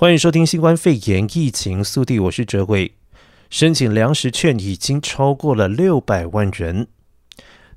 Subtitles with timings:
[0.00, 2.92] 欢迎收听新冠肺炎疫情速递，我是哲伟。
[3.50, 6.86] 申请粮食券已经超过了六百万人。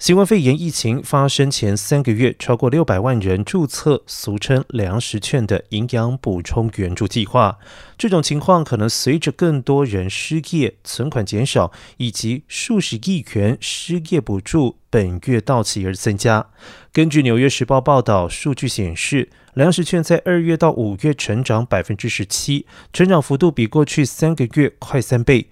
[0.00, 7.58] 新冠肺炎疫情发生前三个月，超过六百万人注册俗称粮食券的营养补充援助计划。
[7.98, 16.46] 这种情况可能随着更多人失业、存款减少，以及数十亿元失业补助本月到期而增加。
[16.94, 25.50] 根据《纽约时报》报道，数据显示，粮食券在二月到五月成长百分之十七，成长幅度比过去三个月快三倍。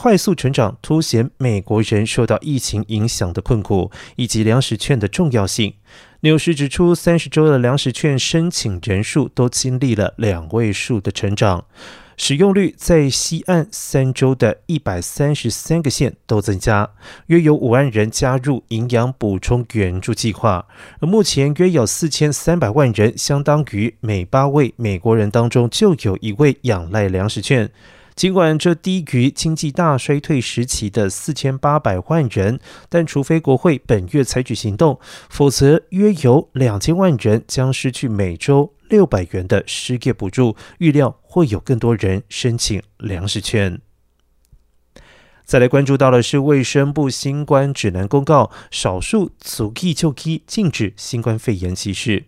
[0.00, 5.74] 快速成长凸显美国人受到疫情影响的困苦，以及粮食券的重要性。
[6.20, 11.64] 纽时指出，三十周的粮食券申请人数都经历了两位数的成长，
[12.16, 16.90] 使用率在西岸三周的一百三十三个县都增加，
[17.26, 20.64] 约有五万人加入营养补充援助计划，
[21.00, 27.68] 而目前约有四千三百万人，相当于每八位美国人当中就有一位仰赖粮食券。
[28.18, 34.98] 尽管这低于经济大衰退时期的四千八百万人，但除非国会本月采取行动，
[35.30, 40.56] 否则约有两千万人将失去每周六百元的失业补助。
[40.78, 43.80] 预料会有更多人申请粮食券。
[45.44, 52.24] 再来关注到的是卫生部新冠指南公告，少数族裔就医禁止新冠肺炎歧视。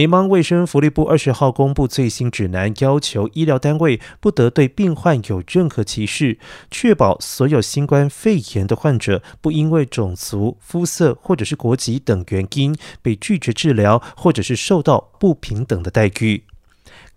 [0.00, 6.38] 联邦卫生福利部二十号公布最新指南，要求医疗单位不得对病患有任何歧视，
[6.70, 16.44] 确保所有新冠肺炎的患者不因为种族、肤色或者是国籍等原因被拒绝治疗，或者是受到不平等的待遇。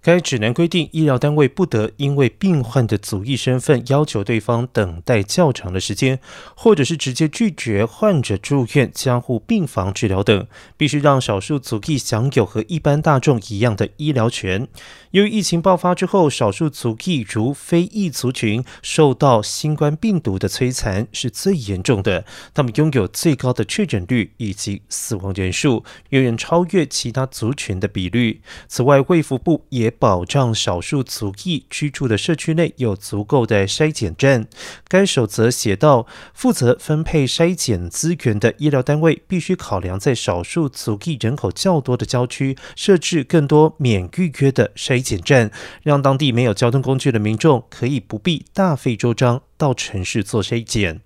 [0.03, 6.19] 该指南规定，医疗单位不得因为病患的族裔身份要求对方等待较长的时间，
[6.57, 10.45] 或者是直接拒绝患者住院加护病房治疗等，
[10.75, 14.67] 必须让少数族裔享有和一般大众一样的医疗权。
[15.11, 28.41] 由于疫情爆发之后，少数族裔如非裔族群受到新冠病毒的摧残是最严重的，他们拥有最高的确诊率以及死亡人数，远远超越其他族群的比率。
[28.67, 34.47] 此外，卫福部也保障少数族裔居住的社区内有足够的筛检站。
[34.87, 45.03] 该守则写道：负责分配筛检资源的医疗单位必须考量在少数族裔人口较多的郊区设置更多免预约的筛。
[45.03, 45.51] 检站，
[45.83, 51.01] 让当地没有交通工具的民众可以不必大费周章到城市做筛检。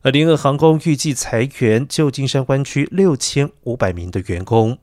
[0.00, 4.78] 而联合航空预计裁员旧金山湾区六千五百名的员工。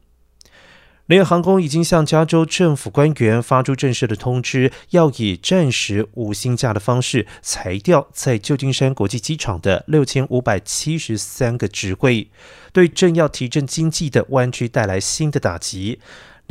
[1.12, 12.30] 联合航空已经向加州政府官员发出正式的通知，要以暂时无薪假的方式裁掉在旧金山国际机场的六千五百七十三个职位，
[12.72, 16.00] 对正要提振经济的湾区带来新的打击。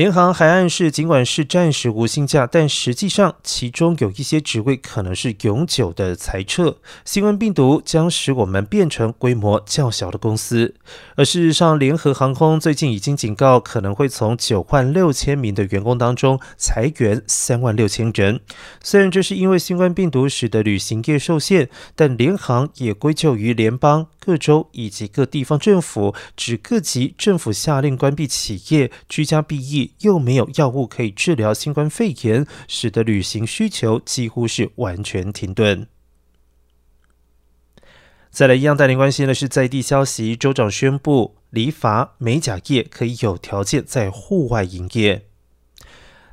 [0.01, 6.79] 联航还暗示，尽管是暂时无薪假，但实际上其中有一些职位可能是永久的裁撤。
[7.05, 10.75] 新冠病毒将使我们变成规模较小的公司，
[11.17, 18.41] 而事实上，联合航空最近已经警告，可能会从九万六千名的员工当中裁员三万六千人。
[18.83, 29.95] 虽然这是因为新冠病毒使得旅行业受限，但联航也归咎于联邦、各州以及各地方政府，指各级政府下令关闭企业，居家避疫。
[30.01, 35.87] 又没有药物可以治疗新冠肺炎，使得旅行需求几乎是完全停顿。
[38.31, 45.27] 再来一样带您关心的是在地消息，州长宣布理发美甲业可以有条件在户外营业。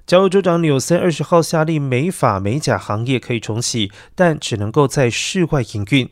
[0.06, 6.10] 加州州长纽森二十号下令美发美甲行业可以重启，但只能够在室外营运。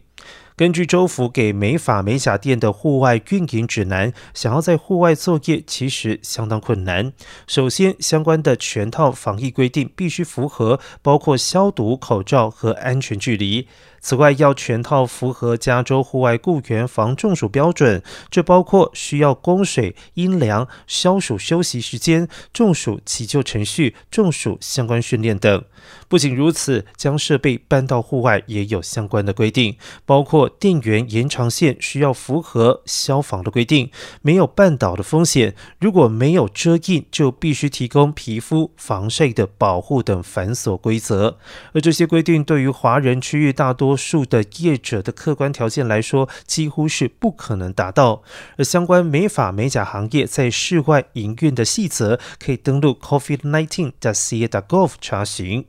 [0.58, 7.12] 根据州府给美法美甲店的户外运营指南，想要在户外作业其实相当困难。
[7.46, 13.68] 首先，相关的全套防疫规定必须符合，包括消毒、口罩和安全距离。
[14.06, 25.64] 此外，要全套符合加州户外雇员防中暑标准，这包括需要供水、阴凉、消暑休息时间、中暑急救程序、中暑相关训练等。
[26.08, 29.76] 不仅如此，将设备搬到户外也有相关的规定，
[30.06, 33.90] 包括电源延长线需要符合消防的规定，
[34.22, 35.56] 没有绊倒的风险。
[35.80, 41.40] 如果没有遮荫，就必须提供皮肤防晒的保护等繁琐规则。
[41.74, 48.24] 而这些规定对于华人区域大多数的业者的客观条件来说，几乎是不可能达到。
[48.58, 55.66] 而相关美发美甲行业在室外营运的细则，可以登录 covid19.ca.gov 查询。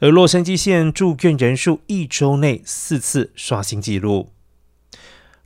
[0.00, 4.30] 而洛杉矶县住院人数一周内四次刷新纪录。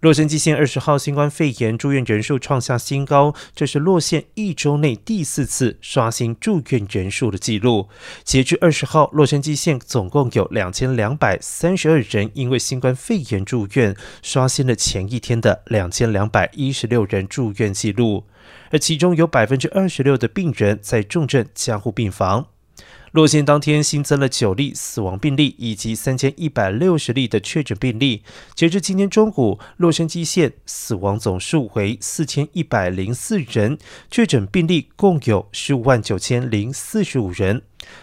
[0.04, 7.88] 洛杉矶县二十号新冠肺炎住院人数创下新高，这是洛县一周内第四次刷新住院人数的记录。
[8.22, 18.24] 截至二十号，洛杉矶县总共有两千两百三十二人因为新冠肺炎住院，刷新了前一天的两千两百一十六人住院记录，
[18.70, 22.48] 而其中有百分之二十六的病人在重症加护病房。
[23.14, 28.24] 洛县当天新增了九例死亡病例，以及三千一百六十例的确诊病例。
[28.56, 33.78] 截至今天中午，洛杉矶县死亡总数为四千一百零四人，
[34.10, 37.62] 确诊病例共有十五万九千零四十五人。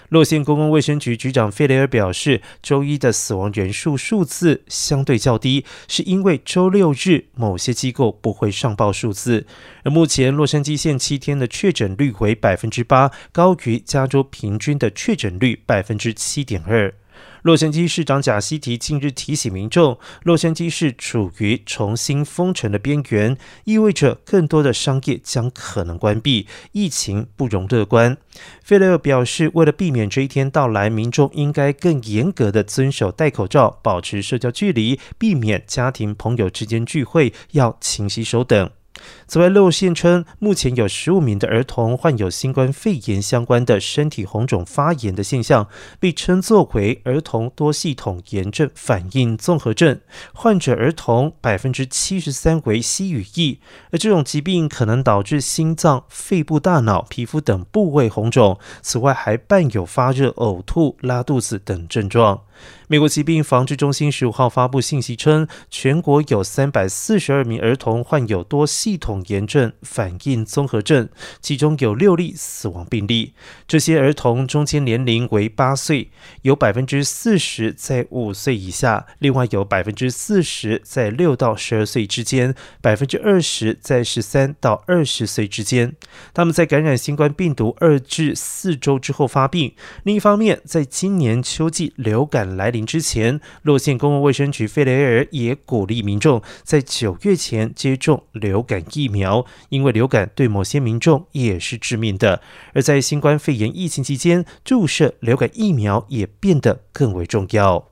[0.09, 9.45] 洛县公共卫生局局长费雷尔表示，周一的死亡人数数字相对较低，是因为周六日某些机构不会上报数字。
[9.83, 16.93] 而目前洛杉矶县七天的确诊率为百分之八，高于加州平均的确诊率百分之七点二。
[17.41, 28.15] 洛杉矶市长贾西提近日提醒民众，洛杉矶市处于重新封城的边缘，意味着更多的商业将可能关闭，疫情不容乐观。
[28.63, 38.69] 费雷尔表示，为了避免这一天到来，民众应该更严格的遵守戴口罩、保持社交距离，避免家庭朋友之间聚会，要勤洗手等。
[39.27, 45.67] 此外，洛县称，目前有十五名的儿童患有新冠肺炎相关的身体红肿发炎的现象，
[45.99, 49.99] 被称作为儿童多系统炎症反应综合症。
[50.33, 53.59] 患者儿童百分之七十三为 C 与 E，
[53.91, 58.59] 而这种疾病可能导致心脏、肺部、大脑、皮肤等部位红肿。
[58.81, 62.41] 此外，还伴有发热、呕吐、拉肚子等症状。
[62.87, 71.07] 美国疾病防治中心十五号发布信息称，全国有三百四十二名儿童患有多系系统炎症反应综合症，
[71.39, 73.33] 其中有六例死亡病例。
[73.65, 76.11] 这些儿童中间年龄为八岁，
[76.41, 85.95] 有百分之四十在五岁以下，另外有百分之四十在六到十二岁之间，百分之二十在十三到二十岁之间。
[86.33, 89.73] 他们在感染新冠病毒二至四周之后发病。
[90.03, 102.41] 另一方面，在今年秋季流感来临之前，洛县公共卫生局费雷尔也鼓励民众在九月前接种流感疫苗，因为流感对某些民众也是致命的。
[102.73, 107.89] 而在新冠肺炎疫情期间，注射流感疫苗也变得更为重要。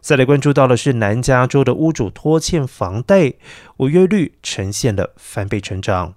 [0.00, 3.34] 再来关注到的是南加州的屋主拖欠房贷
[3.78, 6.14] 违约率呈现了翻倍成长。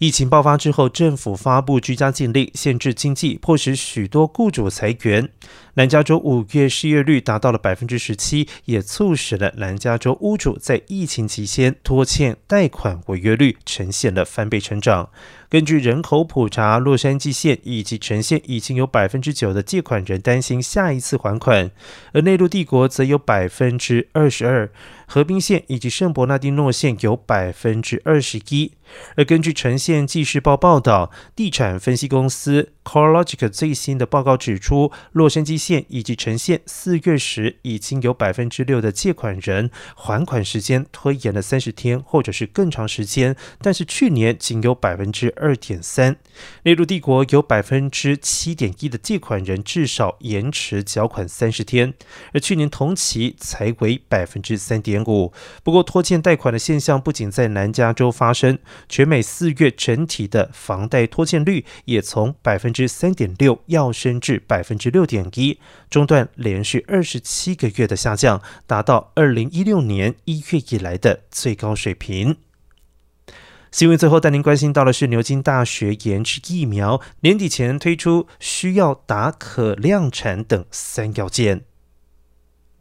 [0.00, 5.28] 疫情爆发之后，政府发布居家禁令，限制经济，迫使许多雇主裁员。
[5.74, 15.10] 南加州五月失业率达到了百分之十七，也促使了南加州屋主在疫情期间拖欠贷款违约率呈现了翻倍成长。
[15.50, 21.70] 根据人口普查，洛杉矶县以及橙县已经有百分之九的借款人担心下一次还款，
[22.14, 24.70] 而内陆帝国则有百分之二十二，
[25.06, 28.72] 河滨县以及圣伯纳丁诺县有百分之二十一。
[29.16, 46.16] 而根据橙县纪事报报道，地产分析公司 CoreLogic 最新的报告指出，洛杉矶县以及呈县四月时已经有百分之六的借款人还款时间拖延了三十天或者是更长时间，但是去年仅有百分之二点三。
[46.64, 51.94] 内陆帝国有百分之七点一的借款人至少延迟缴款三十天，
[52.32, 55.32] 而去年同期才为百分之三点五。
[55.62, 65.58] 不过，拖欠贷款的现象不仅在南加州发生，全美四月整体的房贷拖欠率也从百分之三点六跃升至百分之六点一，
[65.88, 72.36] 中断连续二十七个月的下降，达到二零一六年一月以来的最高水平。
[73.70, 81.69] 新闻最后带您关心到的是牛津大学研制疫苗年底前推出，需要达可量产等三要件。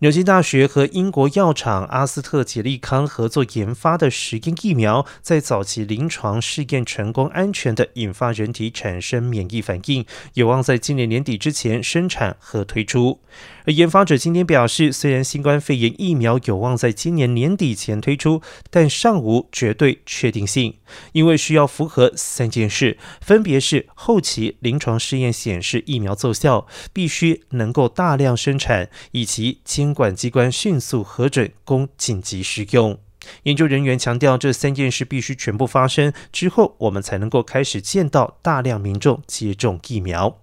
[0.02, 13.20] 牛津大学和英国药厂阿斯特捷利康合作研发的实验疫苗，在早期临床试验成功安全的引发人体产生免疫反应，有望在今年年底之前生产和推出。
[13.66, 18.42] 而研发者今天表示，虽然新冠肺炎疫苗有望在今年年底前推出，
[18.72, 20.78] 但尚无绝对确定性，
[21.12, 33.00] 因为需要符合三件事，分别是后期临床试验显示疫苗奏效，必须能够大量生产，以及监管机关迅速核准供紧急使用。
[33.44, 40.38] 研究人员强调，这三件事必须全部发生之后，我们才能够开始见到大量民众接种疫苗。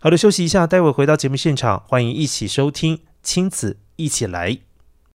[0.00, 4.69] 好的，休息一下，待会回到节目现场，欢迎一起收听亲子一起来。